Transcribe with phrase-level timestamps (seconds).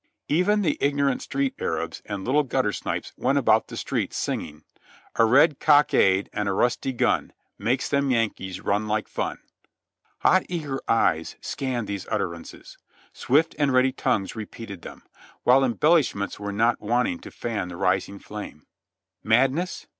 [0.29, 4.63] Even the ignorant street Arabs and little gutter snipes went about the streets singing:
[5.17, 9.37] "A red cockade, and a rusty gun, Makes them Yankees run like fun."
[10.21, 12.79] Hot, eager eyes scanned these utterances;
[13.13, 15.03] swift and ready tongues repeated them,
[15.43, 18.65] while embellishments were not wanting to fan the rising flame.
[19.23, 19.85] Madness?